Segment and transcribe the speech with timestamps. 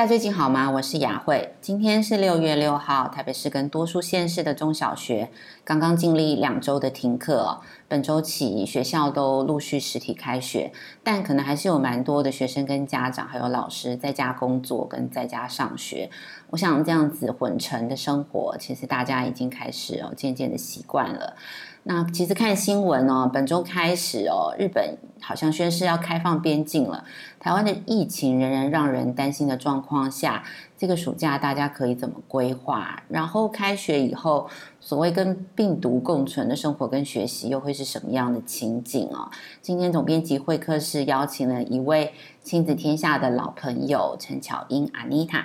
[0.00, 0.70] 大家最近好吗？
[0.70, 1.52] 我是雅慧。
[1.60, 5.28] 今天是六月六号，台北市跟多数县市的中小学
[5.62, 7.60] 刚刚经历两周的停课。
[7.86, 10.72] 本周起，学校都陆续实体开学，
[11.04, 16.08] 但可能还是有蛮多的学生跟家长还有老师在家工作跟在家上学。
[16.48, 21.36] 我想这样子混成的生活，其实大家已经开始哦，渐渐的习惯了。
[21.82, 27.04] 那其实看新闻哦，本周开始哦，日本好像宣示要开放边境了。
[27.38, 30.44] 台湾的疫情仍然让人担心的状况下，
[30.76, 33.02] 这个暑假大家可以怎么规划？
[33.08, 39.30] 然后开学以后，所谓跟病毒共存的生活跟学习又会是什么样的情景哦？
[39.62, 42.12] 今天总编辑会客室邀请了一位
[42.42, 45.44] 亲子天下的老朋友陈巧英 Anita。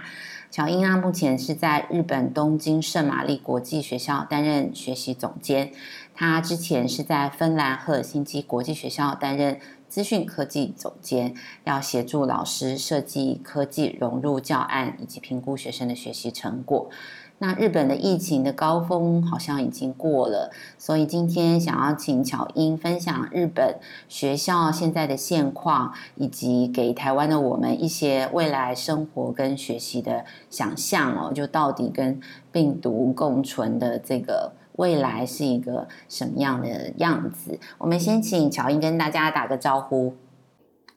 [0.51, 5.71] 巧英啊，目前是在日本东京圣玛丽国际学校担任学习总监。
[6.15, 11.35] 他之前是在芬兰赫尔辛基国际学校担任资讯科技总监，
[11.65, 16.89] 要协助老师设计科技融入教案以及评估学生的学习成果。
[17.37, 32.21] 那日本的疫情的高峰好像已经过了，所以今天想要请巧英分享日本学校现在的现况，以及给台湾的我们一些未来生活跟学习的想象哦，就到底跟
[32.53, 37.59] 病毒共存的这个未来是一个什么样的样子？
[37.77, 40.15] 我们先请乔英跟大家打个招呼。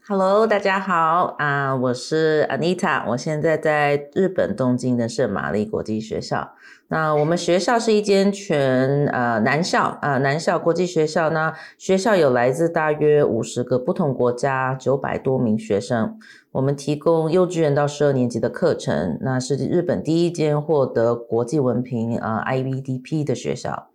[0.06, 6.52] Hello，大家好啊，uh, 我是 Anita，我现在在日本东京的圣玛丽国际学校。
[6.91, 11.28] 那我们学校是一间全呃男校啊，男校国际学校。
[11.28, 16.19] 呢学校有来自大约五十个不同国家，九百多名学生。
[16.50, 23.88] 我们提供幼稚园到十二年级的课程，那是日本第一间获得国际文凭啊 IBDP 的学校。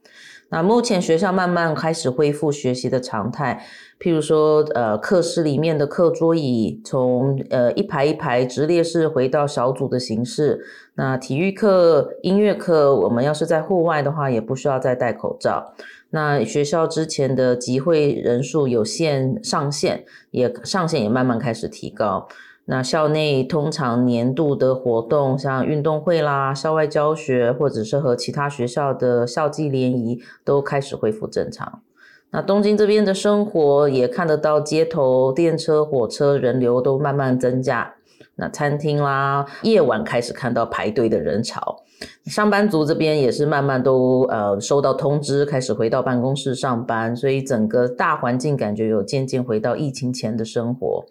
[0.49, 3.65] 那目前学校慢慢开始恢复学习的常态，
[3.99, 10.63] 譬如说，呃，课室里面的课桌椅从呃一排一排直列式回到小组的形式。
[10.95, 15.73] 那体育课、音乐课，我们要是在户外的话，也不需要再戴口罩。
[16.11, 22.27] 那学校之前的集会人数有限上限，也上限也慢慢开始提高。
[22.65, 31.81] 那校内通常年度的活动，像运动会啦、校外教学，或者是和其他学校的校际联谊，都开始恢复正常。
[32.31, 37.93] 那东京这边的生活也看得到，街头、电车、火车人流都慢慢增加。
[38.35, 41.83] 那餐厅啦，夜晚开始看到排队的人潮。
[42.25, 51.05] 上班族这边也是慢慢都呃收到通知，开始回到办公室上班，所以整个大环境感觉有渐渐回到疫情前的生活。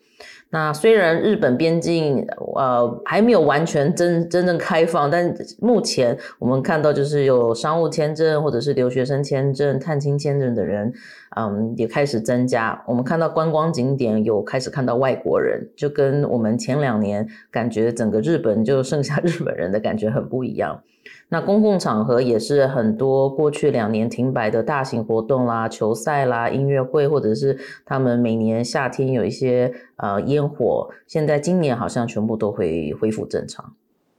[0.54, 2.26] 那虽然日本边境
[2.56, 10.92] 呃还没有完全真真正开放，但目前我们看到就是有商务签证或者是留学生签证、探亲签证的人，
[11.36, 12.78] 嗯，也开始增加。
[12.86, 20.82] 我们看到观光景点有开始看到外国人，就跟我们前两年感觉整个日本就剩下 日本人的感觉很不一样。
[21.28, 33.74] 那公共场合也是很多过去两年停摆的大型活动啦、球赛啦、音乐会，或者是他们每年夏天有一些呃烟火，现在今年好像全部都会恢复正常。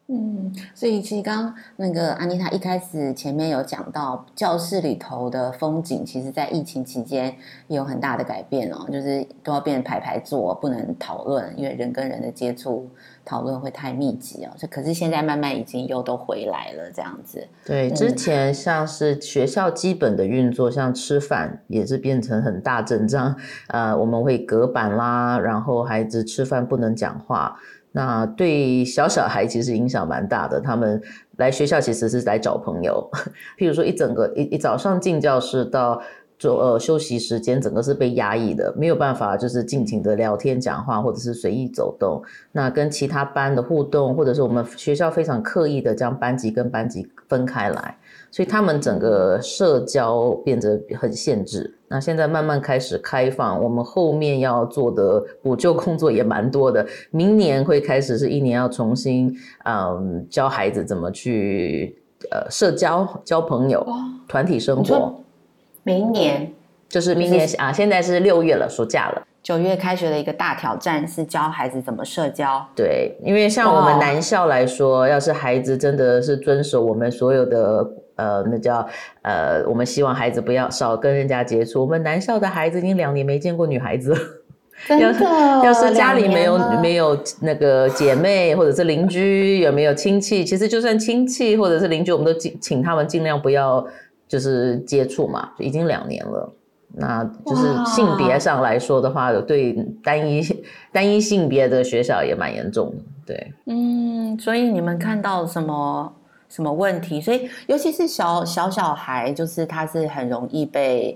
[0.08, 7.34] 嗯，所以其实刚那个安妮塔一开始前面有讲到教室里头的风景，其实在疫情期间
[7.70, 12.90] 有很大的改变哦，就是都要变排排坐，不能讨论，因为人跟人的接触
[13.26, 14.52] 讨论会太密集哦。
[14.58, 17.48] 这可是现在慢慢已经又都回来了，这样子。
[17.66, 23.36] 对，之前像是学校基本的运作，像吃饭也是变成很大阵仗，
[23.68, 27.56] 呃，我们会隔板啦，然后孩子吃饭不能讲话。
[27.96, 31.00] 那对小小孩其实影响蛮大的，他们
[31.38, 33.08] 来学校其实是来找朋友，
[33.56, 36.02] 譬如说一整个一一早上进教室到
[36.44, 42.22] 做呃休息时间，整个是被压抑的，没有办法就是尽情的聊天讲话，或者是随意走动。
[42.52, 47.98] 那跟其他班的互动，或者是我们学校非常刻意的将班级跟班级分开来。
[48.30, 51.74] 所以他们整个社交变得很限制。
[51.88, 56.86] 那现在慢慢开始开放，我们后面要做的补救工作也蛮多的。
[57.12, 61.96] 明年会开始是一年要重新嗯教孩子怎么去
[62.32, 63.88] 呃社交、交朋友、
[64.28, 65.23] 团体生活。
[65.84, 66.52] 明年
[66.90, 69.22] 就是明年啊，现在是六月了，暑假了。
[69.42, 72.66] 九月开学的一个大挑战是教孩子怎么社交。
[72.76, 77.88] 对，因为像我们男校来说，要是孩子真的是遵守我们所有的。
[78.16, 78.88] 呃，那叫
[79.24, 81.82] 呃，我们希望孩子不要少跟人家接触。
[81.82, 84.20] 我们男校的孩子已经两年没见过女孩子了，
[84.88, 85.26] 真的，
[85.66, 90.46] 要是家里没有没有那个姐妹或者是邻居，有没有亲戚？
[90.46, 93.84] 其实就算亲戚或者是邻居，我们都请请他们尽量不要
[94.34, 95.52] 就是接触嘛。
[95.60, 96.52] 已经两年了，
[96.96, 100.42] 那就是性别上来说的话，对单一
[100.92, 103.04] 单一性别的学校也蛮严重的。
[103.28, 106.12] 对，嗯，所以你们看到什么
[106.50, 107.22] 什么问题？
[107.22, 111.16] 所以尤其是小小小孩，就是他是很容易被。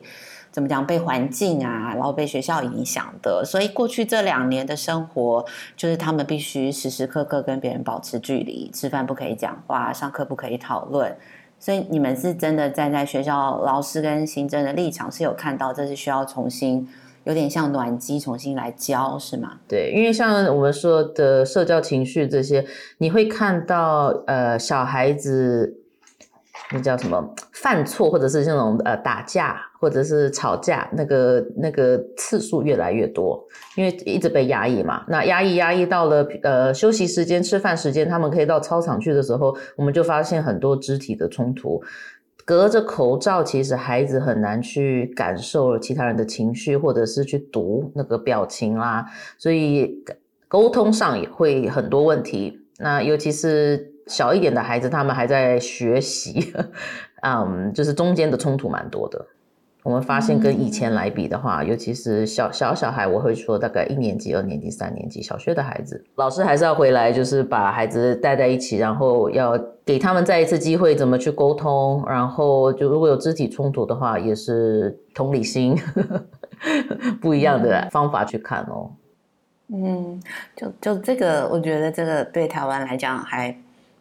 [0.50, 0.84] 怎么讲？
[0.84, 11.16] 被环境啊，然后被学校影响的，所以过去这两年的生活，就是他们必须时时刻刻跟别人保持距离，吃饭不可以讲话，上课不可以讨论。
[11.60, 16.88] 所以你们是真的站在学校老师跟行政的立场，是有看到这是需要重新，
[17.24, 19.58] 有点像暖机，重新来教，是吗？
[19.68, 22.66] 对，因为像我们说的社交情绪这些，
[23.00, 25.82] 你会看到呃小孩子。
[26.72, 33.44] 那叫什么犯错，或者是那种呃打架，或者是吵架，那个那个次数越来越多，
[33.76, 35.04] 因为一直被压抑嘛。
[35.08, 41.82] 那压抑压抑到了呃休息时间、吃饭时间，他们可以到操场去的时候，我们就发现很多肢体的冲突。
[42.46, 49.06] 隔着口罩，其实孩子很难去感受其他人的情绪，或者是去读那个表情啦，
[49.38, 50.04] 所以
[50.48, 52.62] 沟通上也会很多问题。
[52.80, 53.94] 那尤其是。
[54.08, 56.54] 小一点的孩子，他们还在学习，
[57.28, 59.26] 嗯，就是中间的冲突蛮多的。
[59.88, 72.04] 我们发现跟以前来比的话，嗯、尤其是小小小孩，我会说大概一年级、二年级、三年级小学的孩子，老师还是要回来，就是把孩子带在一起，然后要给他们再一次机会，怎么去沟通。
[72.06, 75.74] 然后就如果有肢体冲突的话，也是同理心
[77.22, 78.92] 不一样的方法去看哦。
[79.70, 80.22] 嗯，
[80.54, 83.56] 就就这个，我觉得这个对台湾来讲还。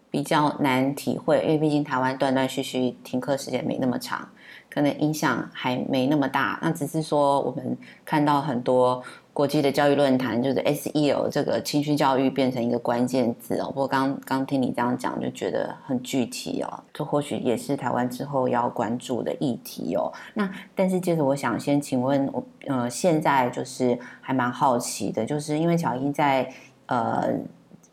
[0.08, 4.26] 比较难体会，因为毕竟台湾断断续续停课时间没那么长，
[4.76, 6.58] 可能影响还没那么大。
[6.60, 7.74] 那只是说，我们
[8.04, 9.02] 看到很多
[9.32, 13.68] 国际的教育论坛，就是 SEL 这个情绪教育变成一个关键字哦。
[13.68, 16.84] 不过刚刚听你这样讲，就觉得很具体哦。
[16.92, 20.12] 这或许也是台湾之后要关注的议题哦。
[20.34, 26.52] 那但是接着我想先请问，我呃现在就是还蛮好奇的，就是因为小英在
[26.84, 27.32] 呃。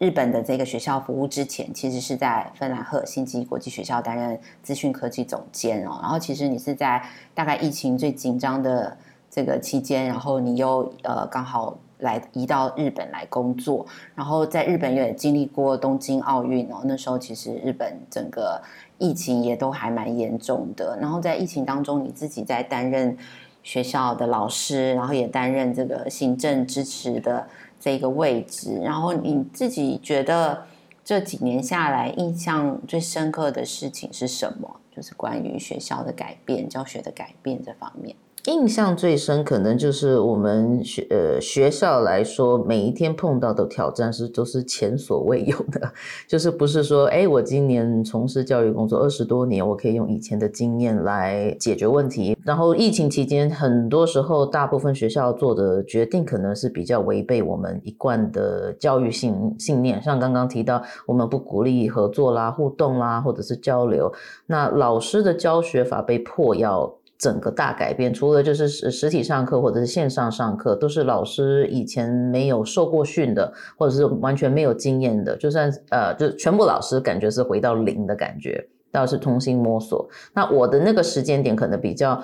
[0.03, 5.97] 日本的这个学校服务之前，其实是在芬兰赫尔辛基国际学校担任资讯科技总监哦。
[6.01, 7.01] 然后，其实你是在
[7.33, 8.97] 大概疫情最紧张的
[9.31, 13.85] 这个期间，然后你又呃刚好来移到日本来工作。
[14.13, 18.61] 然后在日本也经历过东京奥运哦，那时候其实日本整个
[18.97, 20.97] 疫情也都还蛮严重的。
[20.99, 23.17] 然后在疫情当中，你自己在担任
[23.63, 27.47] 学校的老师，然后也担任这个行政支持的。
[27.83, 30.65] 这个位置，然后你自己觉得
[31.03, 34.79] 这几年下来印象最深刻的事情是什么？
[34.95, 38.15] 就是关于学校的改变、教学的改变这方面。
[38.47, 45.93] 印象最深，可能就是我们学呃学校来说，每一天碰到的挑战是都是前所未有的，
[46.27, 52.37] 就是不是说，哎，我今年从事教育工作二十多年，我可以用以前的经验来解决问题。
[52.43, 64.11] 然后疫情期间，很多时候大部分学校做的决定可能是比较违背我们一贯的教育信信念，像刚刚提到，我们不鼓励合作啦、互动啦，或者是交流。
[64.47, 66.93] 那老师的教学法被迫要。
[67.23, 80.09] 整个大改变，除了就是实实体上课或者是线上上课，都是老师以前没有受过训的，或者是完全没有经验的，就算呃，就全部老师感觉是回到零的感觉，倒是重新摸索。
[80.33, 82.21] 那我的那个时间点可能比较。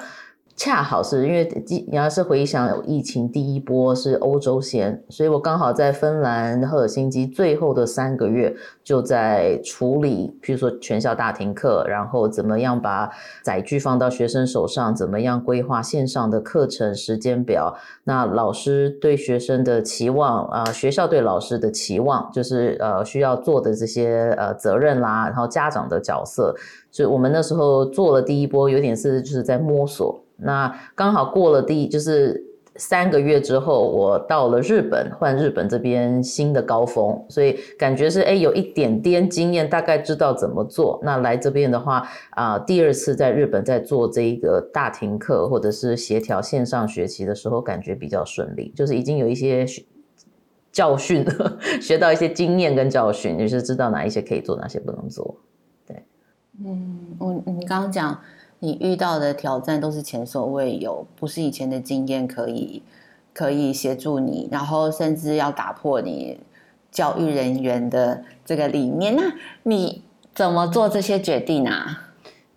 [0.59, 1.49] 恰好是因为
[1.87, 13.09] 你要是回想疫情第一波是欧洲先，所以我刚好在芬兰赫尔辛基最后的三个月就在处理，譬如说全校大停课，然后怎么样把
[13.41, 17.73] 载具放到学生手上，怎么样规划线上的课程时间表，
[18.03, 26.53] 那老师对学生的期望啊、学校对老师的期望，就是呃需要做的这些呃责任啦，然后家长的角色，
[26.91, 30.21] 所以我们那时候做了第一波，有点是就是在摸索。
[30.41, 40.97] 那刚好过了第就是三个月之后，我到了日本，换日本这边新的高峰，所以感觉是哎有一点点经验，大概知道怎么做。
[41.03, 49.65] 那来这边的话啊，第二次在日本在做这一个大停课或者是协调线上学习的时候，感觉比较顺利，就是已经有一些
[50.71, 51.25] 教训，
[51.81, 55.35] 学到一些经验跟教训，就是知道哪一些可以做，哪些不能做。
[55.85, 56.01] 对，
[56.63, 58.17] 嗯，我你刚刚讲。
[58.59, 62.83] 你遇到的挑战都是前所未有，不是以前的经验可以
[63.33, 66.37] 可以协助你，然后甚至要打破你
[66.91, 69.15] 教育人员的这个理念。
[69.15, 69.23] 那
[69.63, 70.03] 你
[70.35, 72.07] 怎么做这些决定啊？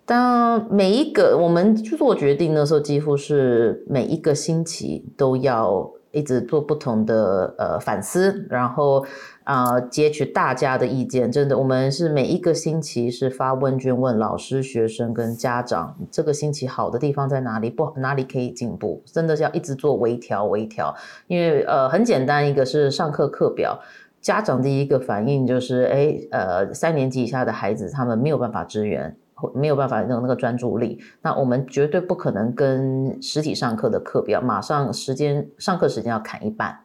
[0.05, 9.03] 当每一个我们去做决定的时候，几乎是每一个星期都要一直做不同的呃反思，然后
[9.43, 11.31] 啊、呃、接取大家的意见。
[11.31, 17.69] 真的，我们是每一个星期是发问卷问老师、学生跟家长，这个星期好的地方在哪里？
[17.69, 19.01] 不，哪里可以进步？
[19.05, 20.95] 真的是要一直做微调、微调。
[21.27, 23.79] 因为呃很简单，一个是上课课表，
[24.21, 29.17] 家长第一个反应就是，哎呃三年级以下的孩子他们没有办法支援。
[29.53, 36.79] 没有办法用那个专注力，那我们绝对不可能跟实体上课的课表马上时间上课时间要砍一半。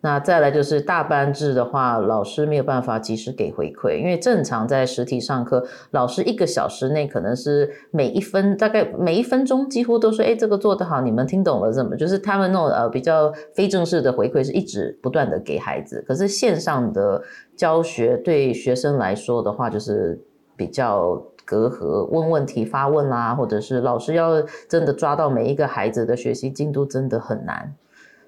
[0.00, 11.96] 那再来就是大班制的话，老师没有办法及时给回馈，因为正常在实体上课，老师一个小时内可能是每一分大概每一分钟几乎都说，哎，这个做得好，你们听懂了怎么？
[11.96, 17.22] 就是他们那种呃比较非正式的回馈是一直不断的给孩子，可是线上的
[17.56, 20.20] 教学对学生来说的话，就是
[20.54, 21.22] 比较。
[21.44, 27.74] 隔阂问问题发问啦，或者是老师要真的抓到每一个孩子的学习进度，真的很难。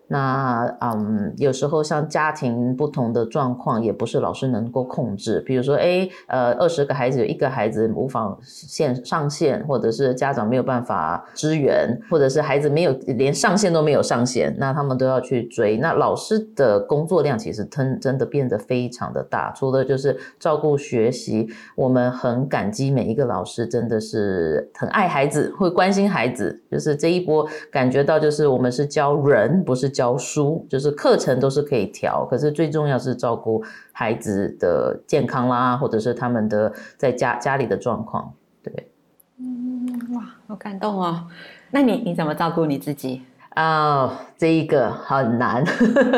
[0.09, 5.41] 那嗯，有时候像家庭不同的状况，也不是老师能够控制。
[5.41, 15.77] 比如说，哎，呃，二十个孩子有一个孩子无法线上线，或者是家长没有办法支援，或者是孩子没有连上线都没有上线，那他们都要去追。
[15.79, 19.53] 那老师的工作量其实真真的变得非常的大。
[19.57, 26.63] 除了就是照顾学习，我们很感激每一个老师，真的是很爱孩子，会关心孩子。
[26.71, 29.96] 就是这一波感觉到，就是我们是教人，不是。
[29.97, 38.31] 教书就是课程都是可以调，可是最重要是照顾孩子的健康啦，或者是他们的在家家里的状况。
[38.63, 38.91] 对，
[39.39, 41.27] 嗯，哇，好感动哦。
[41.71, 43.23] 那你你怎么照顾你自己
[43.55, 45.65] 啊？Oh, 这一个很难，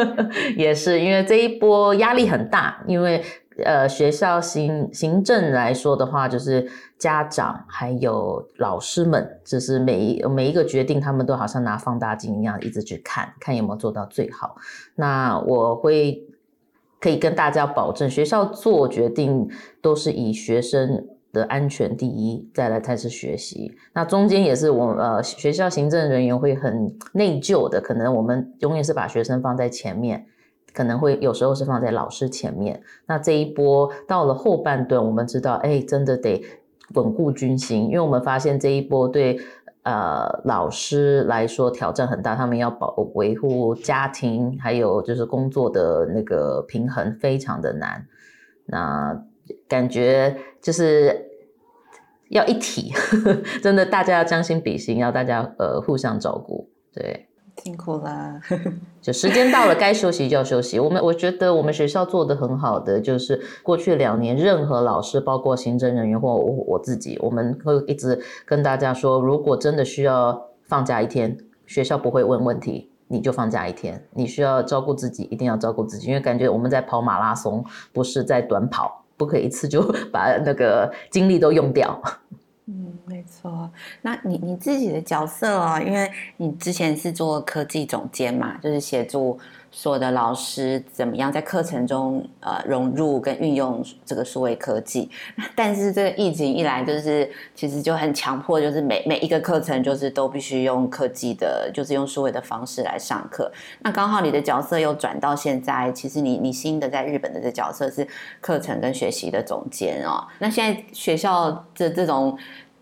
[0.59, 3.23] 也是因为这一波压力很大，因为。
[3.65, 14.55] 呃，学校行行政来说的话，就是家长还有老师们，就是每一每一个决定，他们都好像拿放大镜一样，一直去看看有没有做到最好。
[14.95, 16.23] 那我会
[17.01, 19.49] 可以跟大家保证，学校做决定
[19.83, 23.75] 都是以学生的安全第一，再来才是学习。
[23.93, 30.27] 那中间也是我呃学校行政人员会很内疚的，可能我们永远是把学生放在前面。
[30.79, 36.41] 可能会有时候是放在老师前面，那这一波到了后半段，我们知道，哎，真的得
[36.95, 39.41] 稳固军心，因为我们发现这一波对
[39.83, 48.07] 呃老师来说挑战很大，他们要保维护家庭还有就是工作的那个平衡非常的难，
[48.67, 49.21] 那
[49.67, 51.27] 感觉就是
[52.31, 57.28] 要一体，呵 呵真的大家要将心比心，要大家呃互相照顾，对。
[57.63, 58.41] 辛苦了，
[59.03, 60.79] 就时间到了，该休息就要休息。
[60.79, 71.37] 我们我觉得我们学校做得很好的，就是过去两年，任何老师，包括行政人员或我我自己，我们会一直跟大家说，如果真的需要放假一天，
[71.67, 74.03] 学校不会问问题，你就放假一天。
[74.13, 82.01] 你需要照顾自己，一定要照顾自己，因为感觉我们在跑马拉松，不是在短跑，不可以一次就 把那个精力都用掉。
[82.71, 83.71] 嗯没错，
[84.03, 89.39] 那你你自己的角色哦，因为你之前是做科技总监嘛，就是协助
[89.71, 95.11] 所有的老师怎么样在课程中呃融入跟运用这个数位科技。
[95.55, 103.51] 但是这个疫情一来，就是其实就很强迫，就是每每一个课程就是都必须用科技的，就是用数位的方式来上课。
[103.81, 108.07] 那刚好你的角色又转到现在，其实你你新的在日本的这角色是
[108.41, 110.27] 课程跟学习的总监哦。
[110.39, 112.37] 那现在学校这这种。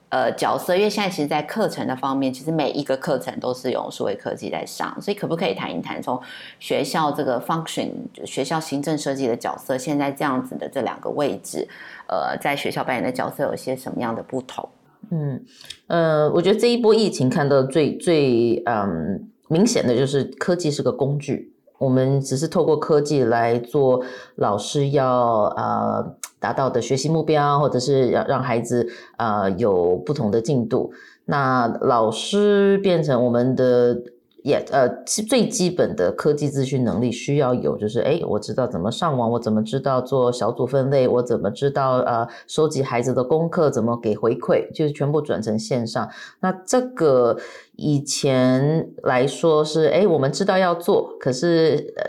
[0.08, 6.20] 呃，角色，因为现在其实，在课程的方面，其实每一个课程都是用数位科技在上，所以可不可以谈一谈，从
[6.60, 7.90] 学校这个 function，
[8.25, 11.66] 学校行政设计的角色，现在这样子的这两个位置，
[12.06, 14.68] 呃，在学校扮演的角色有些什么样的不同？
[15.10, 15.44] 嗯，
[15.88, 21.52] 呃，我觉得这一波疫情看到最最嗯明显的就是科技是个工具。
[21.78, 24.02] 我们只是透过科技来做
[24.37, 30.92] 老师要呃达到的学习目标，或者是要让孩子呃有不同的进度。
[31.25, 33.97] 那老师变成我们的。
[34.46, 46.08] 也、yeah, 呃，最基本的科技资讯能力需要有，就是哎，我知道怎么上网，我怎么知道做小组分类，我怎么知道呃收集孩子的功课，怎么给回馈，就是全部转成线上。
[46.38, 47.36] 那这个
[47.74, 52.04] 以前来说是哎，我们知道要做，可是呃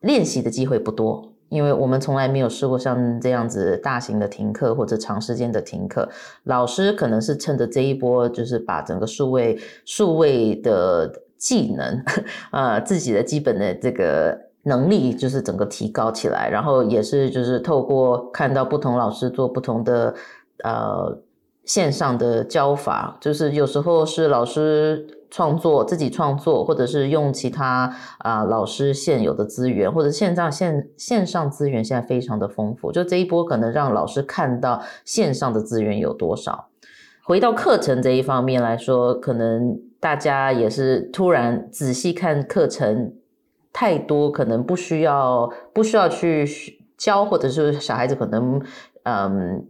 [0.00, 6.08] 练习的机会不多，因为我们从来没有试过像这样子大型的停课或者长时间的停课。
[6.44, 11.20] 老师可能是趁着这一波，就是把整个数位数位的。
[11.42, 12.04] 技能，
[12.52, 20.14] 呃，自己的基本的这个能力就是整个提高起来，然后也是就是透过看到不同老师做不同的
[20.62, 21.18] 呃
[21.64, 36.68] 线上的教法，就是有时候是老师创作自己创作，或者是用其他啊、老师现有的资源，或者线上线线上资源现在非常的丰富，就这一波可能让老师看到线上的资源有多少。
[37.24, 43.14] 回到课程这一方面来说，可能大家也是突然仔细看课程
[43.72, 46.44] 太多，可能不需要不需要去
[46.98, 48.60] 教，或者是小孩子可能
[49.04, 49.64] 嗯。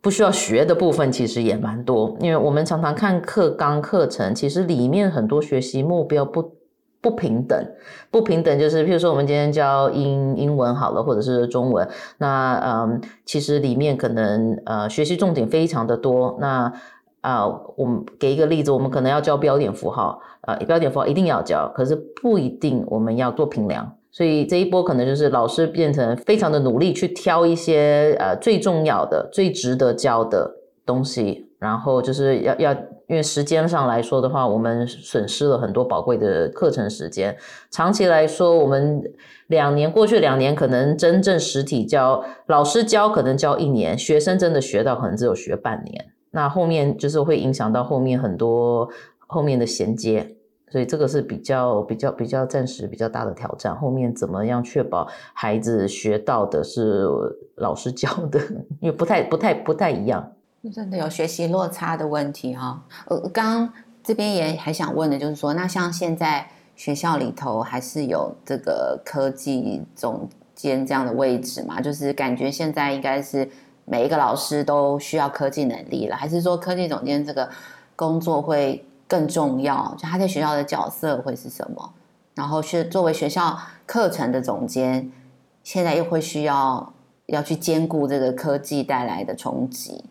[0.00, 6.52] 不需要学的部分其实也蛮多，因为我们常常看课纲课程，其实里面很多学习目标不
[7.00, 7.58] 不平等，
[8.08, 11.86] 不平等就是，譬如说我们今天教英英文好了，或者是中文，
[12.18, 16.72] 那嗯，其实里面可能呃学习重点非常的多，那
[17.28, 23.92] 啊、我们给一个例子，我们可能要教标点符号，啊、呃，标点符号一定要教，可是不一定我们要做评量。
[24.10, 30.50] 所以这一波可能就是老师变成非常的努力去挑一些呃最重要的、最值得教的
[30.86, 32.72] 东西，然后就是要要，
[33.08, 37.36] 因为时间上来说的话，我们损失了很多宝贵的课程时间。
[37.70, 39.02] 长期来说，我们
[39.48, 46.06] 两年过去两年，可能真正实体教老师教可能教一年，学生真的学到可能只有学半年。
[46.30, 48.88] 那后面就是会影响到后面很多
[49.26, 50.34] 后面的衔接。
[50.70, 57.06] 所以这个是比较比较比较暂时比较大的挑战，后面怎么样确保孩子学到的是
[57.54, 58.38] 老师教的，
[58.80, 60.30] 因为不太不太不太一样，
[60.70, 62.84] 真的有学习落差的问题哈。
[63.06, 63.72] 呃，刚刚
[64.04, 71.80] 这边也还想问的就是说，那像现在学校里头还是有这个科技总监这样的位置嘛？
[71.80, 73.48] 就是感觉现在应该是
[73.88, 77.48] 每一个老师都需要科技能力了，还是说科技总监这个
[77.96, 78.84] 工作会？
[79.10, 81.94] 更重要，就他在学校的角色会是什么？
[82.34, 85.10] 然后是作为学校课程的总监，
[85.64, 86.92] 现在又会需要
[87.24, 90.04] 要去兼顾这个科技带来的冲击，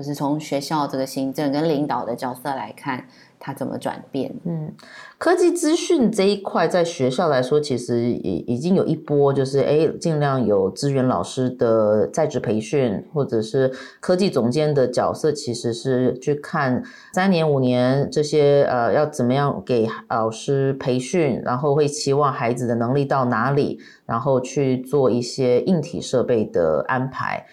[0.00, 3.04] 就是从学校这个行政跟领导的角色来看。
[3.42, 4.30] 它怎么转变？
[4.44, 4.70] 嗯，
[5.16, 16.84] 科技资讯这一块，在学校来说，其实已已经有一波，就是哎，尽量有资源老师的在职培训，或者是科技总监的角色，其实是去看
[17.14, 27.46] 三年、五年这些呃，要怎么样给老师培训，然后会期望孩子的能力到哪里，然后去做一些硬体设备的安排。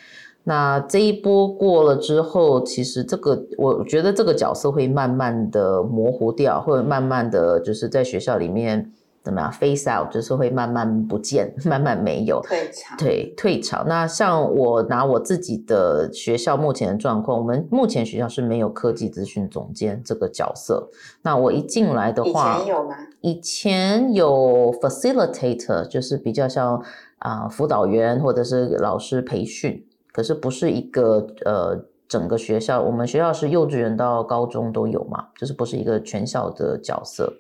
[0.50, 8.90] 那这一波过了之后，其实这个我觉得这个角色会慢慢的模糊掉，或者慢慢的就是在学校里面
[9.22, 12.98] 怎么样 face out，就是会慢慢不见，慢慢没有退场。
[12.98, 13.86] 对，退场。
[13.90, 20.88] 那像我拿我自己的学校目前的状况，我们目前学校是没有科技资讯总监这个角色。
[21.24, 22.96] 那我一进来的话，以前有吗？
[23.20, 26.82] 以前有 facilitator，就是比较像
[27.20, 29.84] 啊、呃、辅导员或者是老师培训。
[30.18, 37.32] 可是不是一个呃，整个学校，我们学校是幼稚园到高中都有嘛，就是不是一个全校的角色。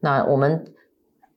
[0.00, 0.64] 那我们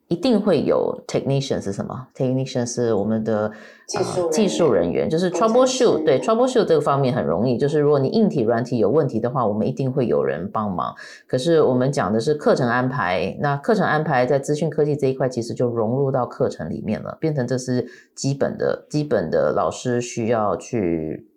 [0.08, 3.52] 一定会有 technician 是什么？technician 是我们的
[3.88, 6.04] 技术、呃、技术人员，就是 troubleshoot。
[6.04, 10.94] 对 troubleshoot 这个方面很容易，就是如果你硬体软体有问题的话，我们一定会有人帮忙。
[11.28, 21.28] 可是我们讲的是课程安排，那课程安排在资讯科技这一块，其实就融入到课程里面了，变成这是基本的、基本的老师需要去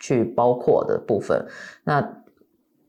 [0.00, 1.44] 去包括的部分。
[1.84, 2.23] 那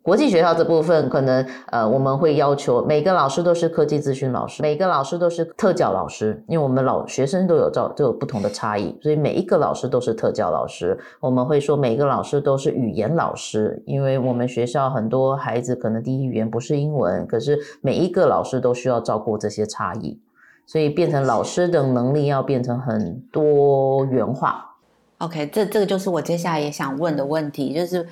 [0.06, 10.96] 国际学校这部分可能呃，我们会要求每个老师都是科技资讯老师，每个老师都是特教老师，因为我们老学生都有照都有不同的差异，所以每一个老师都是特教老师。
[11.20, 20.20] 我们会说每个老师都是语言老师，因为我们学校很多孩子可能第一语言不是英文，可是每一个老师都需要照顾这些差异，
[20.68, 24.64] 所以变成老师的能力要变成很多元化。
[25.18, 28.08] OK，这这个就是我接下来也想问的问题，就是。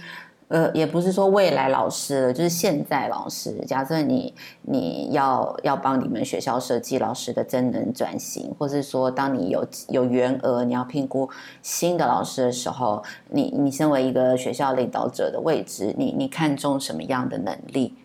[0.54, 3.58] 呃，也不是说未来老师了，就是现在老师。
[3.66, 11.28] 假设你你要要帮你们学校设计老师的真能转型，或是说当你有有员额，你要评估
[11.64, 17.96] 新的老师的时候，你你身为一个学校领导者的位置，你你看重什么样的能力？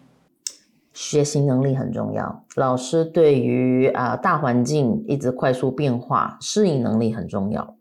[0.95, 2.45] 学习能力很重要。
[2.57, 7.75] 老师对于啊、大环境一直快速变化，适应能力很重要。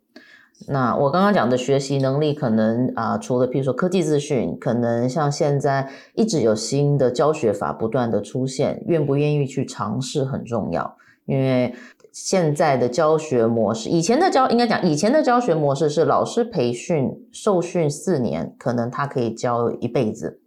[0.67, 10.98] 那我刚刚讲的学习能力，可能啊、除了比如说科技资讯，可能像现在一直有新的教学法不断的出现，愿不愿意去尝试很重要。
[11.26, 11.76] 因为
[12.12, 20.39] 现在的教学模式，以前的教应该讲以前的教学模式是老师培训受训四年，可能他可以教一辈子。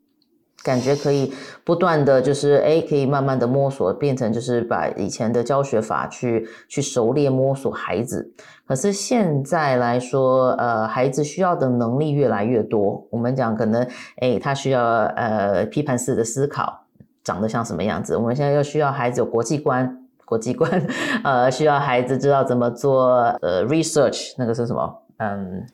[0.63, 1.33] 感觉可以
[1.65, 8.33] 不断的就是哎，可以慢慢的摸索，变成就是把以前的教学法去去熟练摸索孩子。
[8.67, 13.07] 可是现在来说，呃，孩子需要的能力越来越多。
[13.11, 13.83] 我们讲可能
[14.19, 16.85] 哎，他需要呃批判式的思考，
[17.25, 18.17] 长得像什么样子？
[18.17, 20.71] 我们现在又需要孩子有国际观，国际观，
[21.25, 25.03] 呃，需要孩子知道怎么做呃 research，那个是什么？
[25.17, 25.67] 嗯。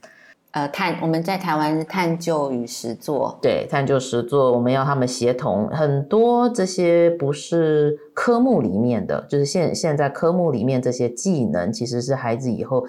[0.57, 12.87] 呃，探我们在台湾是探究与实作，对，探究实作，我们要他们协同很多这些不是科目里面的，就是现现在科目里面这些技能，其实是孩子以后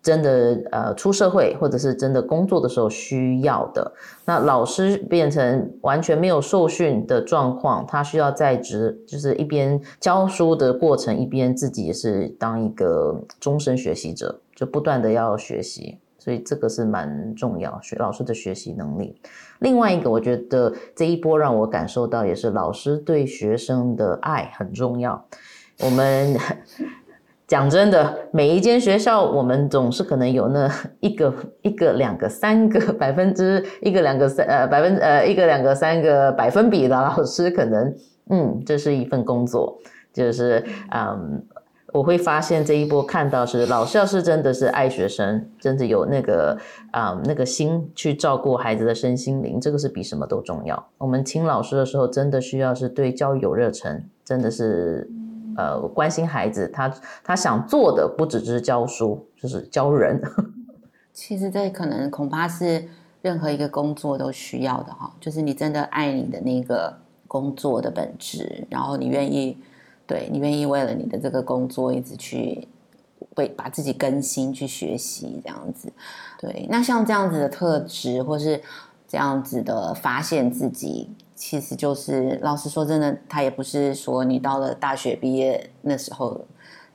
[0.00, 3.92] 真的呃出社会或者是真的工作的时候需要的。
[4.24, 15.98] 那老师变成完全没有受训的状况，他需要在职，就是一边教书的过程，一边自己也是当一个终身学习者，就不断的要学习。
[16.18, 19.16] 所以这个是蛮重要，学老师的学习能力。
[19.60, 25.24] 另外一个，我觉得这一波让我感受到，也是老师对学生的爱很重要。
[25.80, 26.36] 我们
[27.46, 30.68] 讲真的，每一间学校，我们总是可能有那
[31.00, 37.94] 一个、一个、两个、三个百分之一个、两个、三呃百分呃一个、两个、三个百分比的老师，可能
[38.28, 39.78] 嗯，这是一份工作，
[40.12, 41.42] 就是嗯。
[41.94, 46.58] 我会发现这一波看到是老师要是真的是爱学生，真的有那个
[46.90, 50.86] 啊、那个心去照顾孩子的身心灵，这个是比什么都重要。
[50.98, 55.08] 我们请老师的时候，真的需要是对教育有热忱，真的是
[55.56, 56.92] 呃关心孩子，他
[57.24, 60.20] 他想做的不只是教书，就是教人。
[61.14, 62.84] 其实这可能恐怕是
[63.22, 66.94] 任何一个工作都需要的哈，就是你真的爱你的那个
[67.26, 69.56] 工作的本质，然后你愿意。
[70.08, 72.66] 对，你愿意为了你的这个工作一直去
[73.36, 75.92] 为把自己更新去学习这样子，
[76.40, 78.58] 对，那像这样子的特质或是
[79.06, 86.40] 这样子的发现自己，其实就是老实说真的，他也不是说你到了大学毕业那时候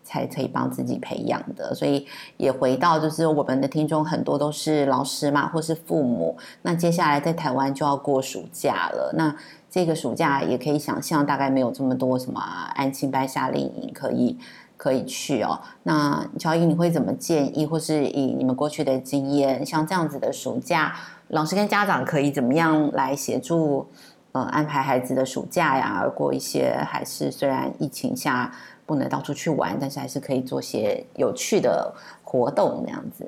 [0.04, 9.36] 才可以帮自己培养的，所以也回到就是我们的听众很多都是老师嘛，或是父母，那接下来在台湾就要过暑假了，那。
[9.74, 12.40] 这个暑假也可以想象，大概没有这么多什么
[12.76, 14.38] 安亲班、夏令营可以
[14.78, 15.60] 可以去哦。
[15.82, 20.94] 那乔伊，你会怎么建议，或是以你们过去的经验，像这样子的暑假，
[21.30, 23.88] 老师跟家长可以怎么样来协助
[24.34, 25.98] 呃安排孩子的暑假呀？
[26.00, 28.54] 而过一些还是虽然疫情下
[28.86, 31.92] 不能到处去玩，但是还是可以做些有趣的
[32.24, 33.28] 活动那样子。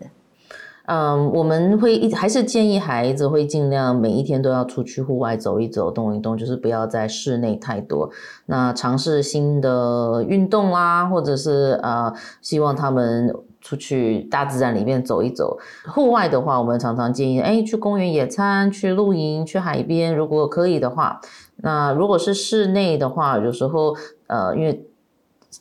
[0.88, 8.10] 嗯，我们会一还是建议孩子会尽量每一天都要出去户外走一走、动一动，就是不要在室内太多。
[8.46, 15.58] 那尝试新的运动啦，或者是呃，希望他们出去大自然里面走一走。
[15.88, 21.20] 户外的话，我们常常建议，哎，去公园野餐、去露营、去海边，如果可以的话。
[21.58, 23.96] 那如果是室内的话，有时候
[24.28, 24.86] 呃，因为。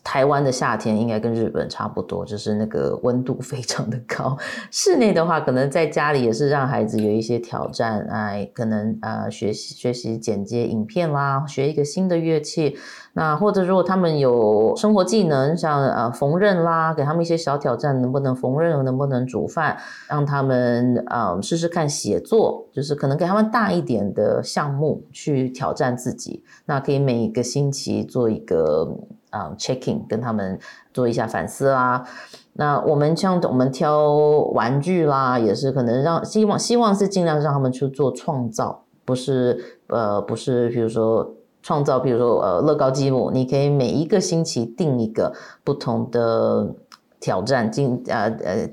[0.02, 4.36] 台湾的夏天应该跟日本差不多，就是那个温度非常的高。
[4.70, 12.76] 室内的话，可能在家里也是让孩子有一些挑战，哎，可能呃学习学习剪接影片啦，学一个新的乐器。
[13.16, 19.76] 那或者如果他们有生活技能，像呃缝纫啦，给他们一些小挑战，能不能缝纫，能不能煮饭，
[20.08, 26.42] 让他们呃试试看写作，就是可能给他们大一点的项目去挑战自己。
[26.66, 28.92] 那可以每一个星期做一个。
[29.34, 30.56] 啊、，checking 跟他们
[30.92, 32.06] 做一下反思啦。
[32.52, 34.08] 那我们像我们挑
[34.54, 46.72] 玩具啦，也是可能让希望希望是尽量让他们去做创造，不是呃不是，比如说创造，比如说呃乐高积木，你可以每一个星期定一个不同的
[47.18, 48.70] 挑战，进呃呃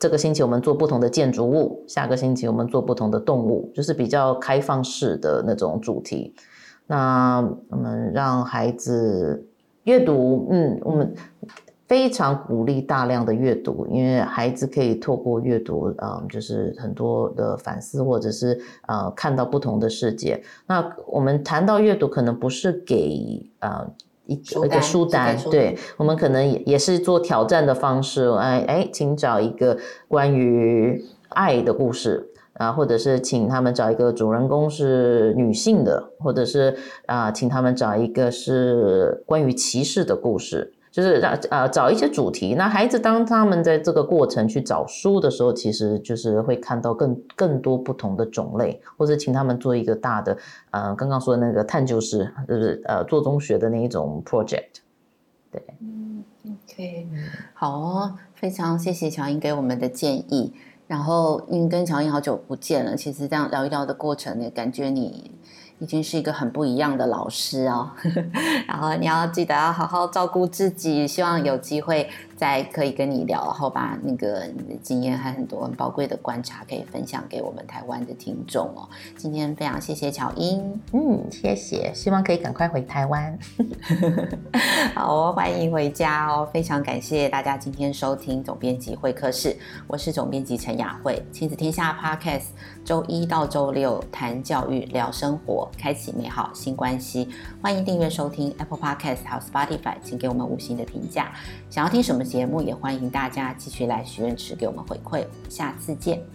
[0.00, 6.34] 这个星期我们做不同的建筑物，下个星期我们做不同的动物，就是比较开放式的那种主题。
[6.88, 9.46] 那我们让孩子。
[9.84, 11.14] 阅读，嗯，我们
[11.86, 20.42] 非常鼓励大量的阅读，因为孩子可以透过阅读，嗯，就是很多的反思，或者是呃看到不同的世界。
[20.66, 23.86] 那我们谈到阅读，可能不是给呃
[24.26, 29.76] 一个一个书单，对，我们可能也也是做挑战的方式，哎哎，请找一个
[30.08, 32.30] 关于爱的故事。
[32.54, 42.54] 啊，或者是请他们找一个主人公是女性的，或者是啊，请他们找一个是关于骑士的故事，就是让啊找一些主题。
[42.54, 50.38] 那孩子当他们在这个过程去找书的时候，其实就是会看到更更多不同的种类，或者请他们做一个大的，
[50.70, 54.80] 呃，刚刚说的那个探究式，就是呃做中学的那一种 project。
[55.50, 57.08] 对，嗯，OK，
[57.52, 60.52] 好哦，非常谢谢乔英给我们的建议。
[60.86, 65.30] 然后，因为跟乔英好久不见了，其实这样聊一聊的过程呢，感觉你
[65.78, 67.90] 已经是一个很不一样的老师哦。
[68.68, 78.88] 然后你要记得要好好照顾自己，希望有机会再可以跟你聊，然后把那个你的经验和很多很宝贵的观察可以分享给我们台湾的听众哦。
[79.16, 83.38] 今天非常谢谢乔英，嗯，谢谢，希望可以赶快回台湾。
[84.94, 86.48] 好哦，欢迎回家哦。
[86.52, 92.46] 非常感谢大家今天收听总编辑会客室，我是总编辑陈雅慧，亲子天下 Podcast，
[92.84, 97.28] 周一到周六谈教育，聊生活，开启美好新关系。
[97.62, 101.32] 欢迎订阅收听 Apple Podcast 还有 Spotify，请给我们五星的评价。
[101.70, 105.24] 想要听什么节目，也欢迎大家继续来许愿池给我们回馈。
[105.48, 106.33] 下次见。